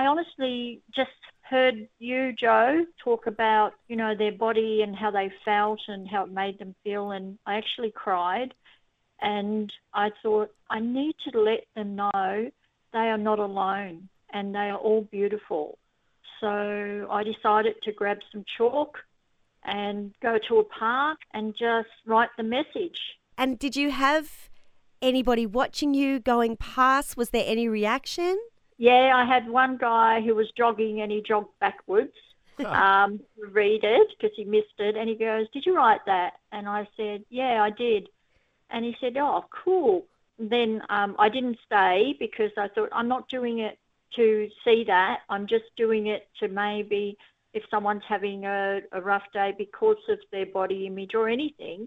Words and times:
I 0.00 0.06
honestly 0.06 0.80
just 0.96 1.10
heard 1.42 1.86
you, 1.98 2.32
Joe, 2.32 2.86
talk 3.04 3.26
about, 3.26 3.72
you 3.86 3.96
know, 3.96 4.14
their 4.16 4.32
body 4.32 4.80
and 4.82 4.96
how 4.96 5.10
they 5.10 5.30
felt 5.44 5.80
and 5.88 6.08
how 6.08 6.24
it 6.24 6.32
made 6.32 6.58
them 6.58 6.74
feel. 6.82 7.10
And 7.10 7.38
I 7.44 7.56
actually 7.56 7.90
cried. 7.90 8.54
And 9.20 9.70
I 9.92 10.08
thought, 10.22 10.54
I 10.70 10.80
need 10.80 11.16
to 11.28 11.38
let 11.38 11.66
them 11.76 11.96
know 11.96 12.50
they 12.94 12.98
are 12.98 13.18
not 13.18 13.40
alone 13.40 14.08
and 14.32 14.54
they 14.54 14.70
are 14.70 14.78
all 14.78 15.02
beautiful. 15.02 15.76
So 16.40 17.06
I 17.10 17.22
decided 17.22 17.74
to 17.82 17.92
grab 17.92 18.20
some 18.32 18.46
chalk 18.56 18.96
and 19.62 20.14
go 20.22 20.38
to 20.48 20.60
a 20.60 20.64
park 20.64 21.18
and 21.34 21.52
just 21.52 21.90
write 22.06 22.30
the 22.38 22.42
message. 22.42 23.18
And 23.36 23.58
did 23.58 23.76
you 23.76 23.90
have 23.90 24.48
anybody 25.02 25.44
watching 25.44 25.92
you 25.92 26.20
going 26.20 26.56
past? 26.56 27.18
Was 27.18 27.28
there 27.30 27.44
any 27.46 27.68
reaction? 27.68 28.38
Yeah, 28.80 29.12
I 29.14 29.26
had 29.26 29.46
one 29.46 29.76
guy 29.76 30.22
who 30.22 30.34
was 30.34 30.50
jogging 30.56 31.02
and 31.02 31.12
he 31.12 31.20
jogged 31.20 31.52
backwards 31.60 32.14
um, 32.64 33.20
to 33.36 33.46
read 33.52 33.84
it 33.84 34.08
because 34.16 34.34
he 34.34 34.44
missed 34.46 34.78
it. 34.78 34.96
And 34.96 35.06
he 35.06 35.16
goes, 35.16 35.46
Did 35.52 35.66
you 35.66 35.76
write 35.76 36.00
that? 36.06 36.38
And 36.50 36.66
I 36.66 36.88
said, 36.96 37.22
Yeah, 37.28 37.62
I 37.62 37.68
did. 37.68 38.08
And 38.70 38.82
he 38.82 38.96
said, 38.98 39.18
Oh, 39.18 39.44
cool. 39.50 40.06
Then 40.38 40.80
um, 40.88 41.14
I 41.18 41.28
didn't 41.28 41.58
stay 41.66 42.16
because 42.18 42.52
I 42.56 42.68
thought, 42.68 42.88
I'm 42.90 43.06
not 43.06 43.28
doing 43.28 43.58
it 43.58 43.78
to 44.16 44.48
see 44.64 44.84
that. 44.86 45.18
I'm 45.28 45.46
just 45.46 45.66
doing 45.76 46.06
it 46.06 46.26
to 46.38 46.48
maybe 46.48 47.18
if 47.52 47.62
someone's 47.70 48.04
having 48.08 48.46
a, 48.46 48.80
a 48.92 49.00
rough 49.02 49.30
day 49.34 49.52
because 49.58 49.98
of 50.08 50.20
their 50.32 50.46
body 50.46 50.86
image 50.86 51.14
or 51.14 51.28
anything, 51.28 51.86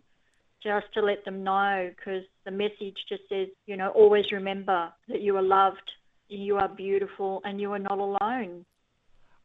just 0.62 0.86
to 0.94 1.02
let 1.02 1.26
them 1.26 1.44
know 1.44 1.92
because 1.98 2.24
the 2.46 2.52
message 2.52 2.98
just 3.10 3.24
says, 3.30 3.48
you 3.66 3.78
know, 3.78 3.90
always 3.90 4.32
remember 4.32 4.94
that 5.08 5.22
you 5.22 5.36
are 5.38 5.42
loved, 5.42 5.92
you 6.28 6.58
are 6.58 6.70
beautiful, 6.70 7.42
and 7.46 7.60
you 7.60 7.72
are 7.74 7.80
not 7.80 8.00
alone. 8.00 8.66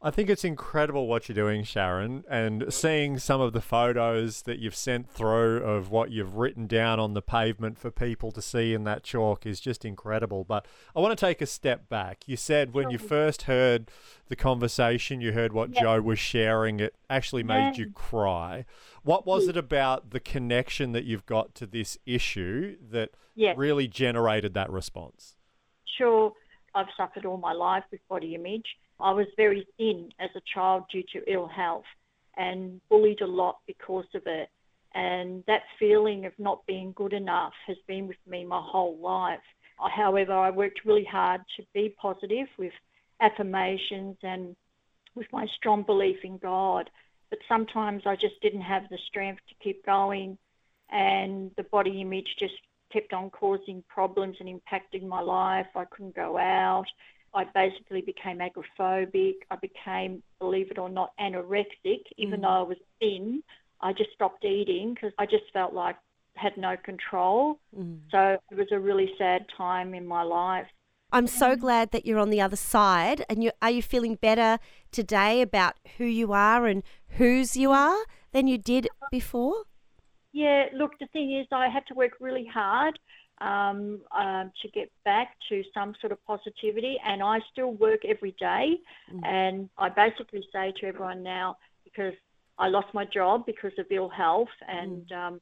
I 0.00 0.12
think 0.12 0.30
it's 0.30 0.44
incredible 0.44 1.08
what 1.08 1.28
you're 1.28 1.34
doing, 1.34 1.64
Sharon, 1.64 2.22
and 2.30 2.72
seeing 2.72 3.18
some 3.18 3.40
of 3.40 3.52
the 3.52 3.60
photos 3.60 4.42
that 4.42 4.60
you've 4.60 4.76
sent 4.76 5.10
through 5.10 5.56
of 5.64 5.90
what 5.90 6.12
you've 6.12 6.36
written 6.36 6.68
down 6.68 7.00
on 7.00 7.14
the 7.14 7.20
pavement 7.20 7.78
for 7.78 7.90
people 7.90 8.30
to 8.30 8.40
see 8.40 8.74
in 8.74 8.84
that 8.84 9.02
chalk 9.02 9.44
is 9.44 9.58
just 9.58 9.84
incredible. 9.84 10.44
But 10.44 10.66
I 10.94 11.00
want 11.00 11.18
to 11.18 11.26
take 11.26 11.42
a 11.42 11.46
step 11.46 11.88
back. 11.88 12.28
You 12.28 12.36
said 12.36 12.74
when 12.74 12.90
you 12.90 12.98
first 12.98 13.42
heard 13.42 13.90
the 14.28 14.36
conversation, 14.36 15.20
you 15.20 15.32
heard 15.32 15.52
what 15.52 15.72
Joe 15.72 16.00
was 16.00 16.20
sharing, 16.20 16.78
it 16.78 16.94
actually 17.10 17.42
made 17.42 17.76
you 17.76 17.90
cry. 17.90 18.66
What 19.02 19.26
was 19.26 19.48
it 19.48 19.56
about 19.56 20.10
the 20.10 20.20
connection 20.20 20.92
that 20.92 21.06
you've 21.06 21.26
got 21.26 21.56
to 21.56 21.66
this 21.66 21.98
issue 22.06 22.76
that 22.88 23.10
really 23.56 23.88
generated 23.88 24.54
that 24.54 24.70
response? 24.70 25.34
Sure. 25.96 26.32
I've 26.78 26.94
suffered 26.96 27.24
all 27.26 27.36
my 27.36 27.52
life 27.52 27.84
with 27.90 28.00
body 28.08 28.34
image 28.34 28.66
I 29.00 29.12
was 29.12 29.26
very 29.36 29.66
thin 29.76 30.10
as 30.18 30.30
a 30.34 30.42
child 30.52 30.84
due 30.90 31.04
to 31.12 31.32
ill 31.32 31.46
health 31.46 31.84
and 32.36 32.80
bullied 32.88 33.20
a 33.20 33.26
lot 33.26 33.58
because 33.66 34.06
of 34.14 34.22
it. 34.26 34.48
And 34.94 35.44
that 35.46 35.62
feeling 35.78 36.26
of 36.26 36.32
not 36.38 36.66
being 36.66 36.92
good 36.92 37.12
enough 37.12 37.52
has 37.66 37.76
been 37.86 38.08
with 38.08 38.16
me 38.26 38.44
my 38.44 38.60
whole 38.60 38.96
life. 38.98 39.40
However, 39.78 40.32
I 40.32 40.50
worked 40.50 40.84
really 40.84 41.04
hard 41.04 41.42
to 41.56 41.62
be 41.72 41.94
positive 42.00 42.48
with 42.58 42.72
affirmations 43.20 44.16
and 44.22 44.56
with 45.14 45.26
my 45.32 45.46
strong 45.56 45.84
belief 45.84 46.18
in 46.24 46.38
God. 46.38 46.90
But 47.30 47.38
sometimes 47.48 48.02
I 48.06 48.16
just 48.16 48.40
didn't 48.42 48.62
have 48.62 48.88
the 48.90 48.98
strength 49.06 49.42
to 49.48 49.54
keep 49.62 49.84
going, 49.86 50.38
and 50.90 51.52
the 51.56 51.64
body 51.64 52.00
image 52.00 52.34
just 52.38 52.54
kept 52.92 53.12
on 53.12 53.30
causing 53.30 53.82
problems 53.88 54.36
and 54.40 54.48
impacting 54.48 55.06
my 55.06 55.20
life. 55.20 55.66
I 55.74 55.84
couldn't 55.84 56.14
go 56.14 56.38
out. 56.38 56.86
I 57.34 57.44
basically 57.54 58.00
became 58.00 58.38
agoraphobic. 58.38 59.34
I 59.50 59.56
became, 59.56 60.22
believe 60.38 60.70
it 60.70 60.78
or 60.78 60.88
not, 60.88 61.12
anorexic. 61.20 62.02
Even 62.16 62.40
mm. 62.40 62.42
though 62.42 62.48
I 62.48 62.62
was 62.62 62.78
thin, 63.00 63.42
I 63.80 63.92
just 63.92 64.10
stopped 64.14 64.44
eating 64.44 64.94
because 64.94 65.12
I 65.18 65.26
just 65.26 65.44
felt 65.52 65.74
like 65.74 65.96
I 66.36 66.42
had 66.42 66.56
no 66.56 66.76
control. 66.82 67.60
Mm. 67.76 67.98
So 68.10 68.38
it 68.50 68.56
was 68.56 68.68
a 68.72 68.78
really 68.78 69.10
sad 69.18 69.46
time 69.56 69.94
in 69.94 70.06
my 70.06 70.22
life. 70.22 70.66
I'm 71.10 71.26
so 71.26 71.56
glad 71.56 71.92
that 71.92 72.04
you're 72.04 72.18
on 72.18 72.30
the 72.30 72.40
other 72.40 72.56
side. 72.56 73.24
And 73.30 73.42
you, 73.42 73.50
are 73.62 73.70
you 73.70 73.82
feeling 73.82 74.16
better 74.16 74.58
today 74.92 75.40
about 75.40 75.76
who 75.96 76.04
you 76.04 76.32
are 76.32 76.66
and 76.66 76.82
whose 77.16 77.56
you 77.56 77.70
are 77.70 78.04
than 78.32 78.46
you 78.46 78.58
did 78.58 78.88
before? 79.10 79.64
Yeah, 80.38 80.66
look, 80.72 80.92
the 81.00 81.08
thing 81.08 81.32
is, 81.32 81.48
I 81.50 81.68
had 81.68 81.84
to 81.88 81.94
work 81.94 82.12
really 82.20 82.46
hard 82.46 82.96
um, 83.40 84.00
um, 84.16 84.52
to 84.62 84.68
get 84.72 84.88
back 85.04 85.36
to 85.48 85.64
some 85.74 85.94
sort 86.00 86.12
of 86.12 86.24
positivity. 86.26 86.96
And 87.04 87.24
I 87.24 87.40
still 87.50 87.72
work 87.72 88.04
every 88.04 88.36
day. 88.38 88.78
Mm. 89.12 89.26
And 89.26 89.68
I 89.76 89.88
basically 89.88 90.44
say 90.52 90.72
to 90.78 90.86
everyone 90.86 91.24
now, 91.24 91.56
because 91.82 92.14
I 92.56 92.68
lost 92.68 92.86
my 92.94 93.04
job 93.04 93.46
because 93.46 93.72
of 93.78 93.86
ill 93.90 94.08
health, 94.08 94.54
and 94.68 95.08
mm. 95.08 95.18
um, 95.18 95.40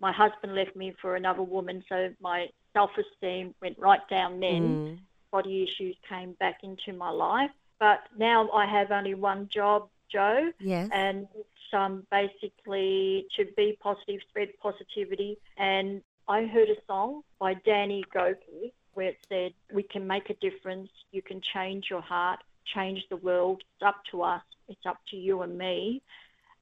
my 0.00 0.12
husband 0.12 0.54
left 0.54 0.74
me 0.74 0.94
for 1.02 1.16
another 1.16 1.42
woman, 1.42 1.84
so 1.86 2.08
my 2.18 2.46
self 2.72 2.90
esteem 2.96 3.54
went 3.60 3.78
right 3.78 4.06
down 4.08 4.40
then. 4.40 4.62
Mm. 4.62 4.98
Body 5.30 5.62
issues 5.62 5.96
came 6.08 6.32
back 6.40 6.60
into 6.62 6.96
my 6.96 7.10
life. 7.10 7.50
But 7.78 8.00
now 8.16 8.48
I 8.50 8.64
have 8.64 8.90
only 8.90 9.14
one 9.14 9.50
job, 9.52 9.90
Joe. 10.10 10.50
Yes. 10.60 10.88
And 10.92 11.26
it's 11.34 11.48
um, 11.72 12.06
basically 12.10 13.26
to 13.36 13.44
be 13.56 13.76
positive, 13.80 14.20
spread 14.28 14.48
positivity, 14.62 15.38
and 15.56 16.02
I 16.28 16.44
heard 16.44 16.68
a 16.68 16.76
song 16.86 17.22
by 17.38 17.54
Danny 17.64 18.04
Gokey 18.14 18.72
where 18.92 19.08
it 19.08 19.18
said, 19.28 19.52
We 19.72 19.82
can 19.82 20.06
make 20.06 20.28
a 20.28 20.34
difference. 20.34 20.90
You 21.10 21.22
can 21.22 21.40
change 21.54 21.86
your 21.88 22.02
heart, 22.02 22.40
change 22.74 23.00
the 23.08 23.16
world. 23.16 23.62
It's 23.62 23.86
up 23.86 24.02
to 24.10 24.22
us. 24.22 24.42
It's 24.68 24.84
up 24.86 24.98
to 25.10 25.16
you 25.16 25.42
and 25.42 25.56
me. 25.56 26.02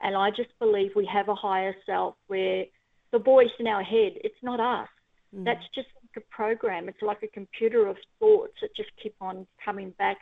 And 0.00 0.14
I 0.14 0.30
just 0.30 0.56
believe 0.60 0.90
we 0.94 1.08
have 1.12 1.28
a 1.28 1.34
higher 1.34 1.74
self 1.84 2.14
where 2.28 2.64
the 3.10 3.18
voice 3.18 3.50
in 3.58 3.66
our 3.66 3.82
head, 3.82 4.12
it's 4.16 4.42
not 4.42 4.60
us. 4.60 4.88
Mm. 5.34 5.44
That's 5.44 5.64
just 5.74 5.88
like 6.02 6.22
a 6.22 6.34
program. 6.34 6.88
It's 6.88 7.02
like 7.02 7.22
a 7.22 7.28
computer 7.28 7.86
of 7.88 7.96
thoughts 8.20 8.52
that 8.60 8.76
just 8.76 8.90
keep 9.02 9.14
on 9.20 9.46
coming 9.64 9.90
back 9.98 10.18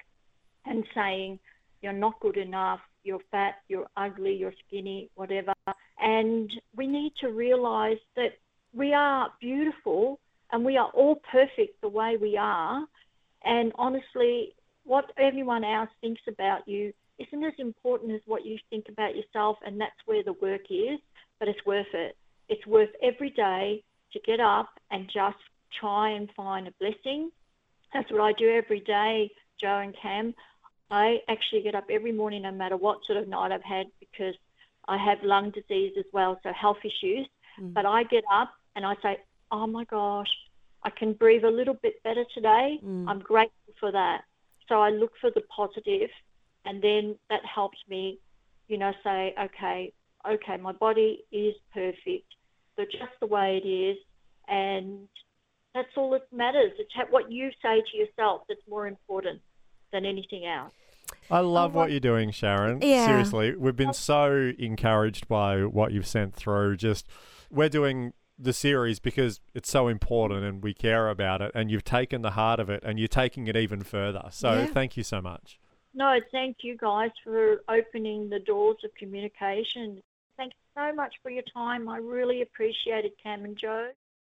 and 0.65 0.85
saying, 0.95 1.39
You're 1.85 1.93
not 1.93 2.19
good 2.21 2.39
enough. 2.39 2.81
You're 3.03 3.21
fat, 3.31 3.57
you're 3.69 3.87
ugly, 3.95 4.35
you're 4.35 4.55
skinny, 4.67 5.11
whatever. 5.17 5.53
And 6.01 6.51
we 6.75 6.87
need 6.87 7.13
to 7.21 7.29
realize 7.29 7.99
that 8.17 8.39
we 8.73 8.95
are 8.95 9.29
beautiful 9.39 10.19
and 10.51 10.65
we 10.65 10.79
are 10.79 10.89
all 10.95 11.21
perfect 11.31 11.83
the 11.83 11.91
way 11.91 12.17
we 12.19 12.39
are. 12.39 12.87
And 13.45 13.71
honestly, 13.75 14.55
what 14.85 15.13
everyone 15.19 15.63
else 15.63 15.91
thinks 16.01 16.23
about 16.27 16.67
you 16.67 16.95
isn't 17.19 17.45
as 17.45 17.53
important 17.59 18.13
as 18.13 18.23
what 18.25 18.47
you 18.47 18.57
think 18.71 18.87
about 18.89 19.15
yourself, 19.15 19.59
and 19.67 19.79
that's 19.79 19.93
where 20.07 20.25
the 20.25 20.33
work 20.41 20.63
is, 20.71 20.99
but 21.39 21.49
it's 21.49 21.67
worth 21.67 21.93
it. 21.93 22.17
It's 22.49 22.67
worth 22.67 22.89
every 23.03 23.29
day 23.29 23.85
to 24.15 24.21
get 24.21 24.41
up 24.41 24.71
and 24.91 25.05
just 25.13 25.37
try 25.79 26.13
and 26.13 26.31
find 26.35 26.67
a 26.67 26.73
blessing. 26.81 27.31
That's 27.93 28.11
what 28.11 28.23
I 28.23 28.33
do 28.39 28.49
every 28.49 28.81
day, 28.81 29.31
Joe 29.61 29.81
and 29.85 29.95
Cam. 30.01 30.35
I 30.95 31.19
actually 31.29 31.63
get 31.63 31.75
up 31.75 31.87
every 31.91 32.13
morning 32.13 32.43
no 32.43 32.53
matter 32.53 32.77
what 32.77 32.99
sort 33.05 33.19
of 33.19 33.27
night 33.27 33.51
I've 33.51 33.65
had 33.65 33.87
because 33.99 34.37
I 34.87 34.97
have 34.97 35.19
lung 35.25 35.51
disease 35.51 35.95
as 35.99 36.05
well, 36.13 36.39
so 36.45 36.53
health 36.53 36.77
issues. 36.85 37.27
Mm. 37.61 37.75
But 37.75 37.85
I 37.85 38.05
get 38.05 38.23
up 38.33 38.51
and 38.77 38.87
I 38.87 38.95
say, 39.03 39.19
oh 39.51 39.67
my 39.67 39.85
gosh, 39.85 40.29
I 40.85 40.91
can 40.91 41.13
breathe 41.13 41.45
a 41.45 41.51
little 41.51 41.75
bit 41.75 42.01
better 42.05 42.25
today. 42.33 42.79
Mm. 42.85 43.09
I'm 43.09 43.19
grateful 43.19 43.75
for 43.81 43.91
that. 43.91 44.21
So 44.69 44.77
I 44.83 44.91
look 44.91 45.11
for 45.21 45.31
the 45.35 45.43
positive, 45.55 46.11
and 46.65 46.81
then 46.81 47.17
that 47.29 47.41
helps 47.45 47.79
me, 47.89 48.21
you 48.69 48.79
know, 48.79 48.93
say, 49.03 49.35
okay, 49.47 49.93
okay, 50.27 50.57
my 50.59 50.73
body 50.73 51.25
is 51.33 51.55
perfect, 51.73 52.29
so 52.77 52.85
just 52.85 53.15
the 53.21 53.27
way 53.27 53.61
it 53.63 53.69
is, 53.69 53.99
and 54.49 55.09
that's 55.75 55.95
all 55.97 56.11
that 56.13 56.33
matters. 56.33 56.73
It's 56.79 56.93
what 57.11 57.31
you 57.31 57.51
say 57.61 57.83
to 57.91 57.97
yourself 57.97 58.43
that's 58.49 58.67
more 58.69 58.87
important 58.87 59.41
than 59.95 60.05
anything 60.05 60.45
else. 60.45 60.75
I 61.31 61.39
love 61.39 61.75
oh, 61.75 61.79
what 61.79 61.91
you're 61.91 62.01
doing, 62.01 62.33
Sharon. 62.33 62.81
Yeah. 62.83 63.07
Seriously, 63.07 63.55
we've 63.57 63.77
been 63.77 63.91
oh. 63.91 63.93
so 63.93 64.53
encouraged 64.59 65.29
by 65.29 65.65
what 65.65 65.93
you've 65.93 66.07
sent 66.07 66.35
through. 66.35 66.77
Just 66.77 67.07
we're 67.51 67.69
doing 67.69 68.13
the 68.37 68.53
series 68.53 68.99
because 68.99 69.41
it's 69.55 69.71
so 69.71 69.87
important 69.87 70.45
and 70.45 70.63
we 70.63 70.75
care 70.75 71.09
about 71.09 71.41
it 71.41 71.53
and 71.55 71.71
you've 71.71 71.85
taken 71.85 72.23
the 72.23 72.33
heart 72.33 72.59
of 72.59 72.69
it 72.69 72.83
and 72.85 72.99
you're 72.99 73.07
taking 73.07 73.47
it 73.47 73.57
even 73.57 73.81
further. 73.83 74.25
So 74.31 74.53
yeah. 74.53 74.67
thank 74.67 74.97
you 74.97 75.05
so 75.05 75.23
much. 75.23 75.61
No, 75.95 76.19
thank 76.33 76.59
you 76.63 76.77
guys 76.77 77.11
for 77.23 77.63
opening 77.69 78.29
the 78.29 78.41
doors 78.41 78.79
of 78.85 78.93
communication. 78.97 80.03
Thanks 80.37 80.57
so 80.77 80.93
much 80.93 81.15
for 81.23 81.31
your 81.31 81.45
time. 81.55 81.89
I 81.89 81.99
really 81.99 82.43
appreciate 82.43 83.05
it, 83.05 83.15
Cam 83.23 83.45
and 83.45 83.57
Joe. 83.57 83.91